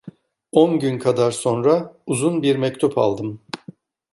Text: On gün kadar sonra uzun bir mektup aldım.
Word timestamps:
On 0.51 0.79
gün 0.79 0.99
kadar 0.99 1.31
sonra 1.31 1.93
uzun 2.07 2.41
bir 2.41 2.55
mektup 2.55 2.97
aldım. 2.97 3.41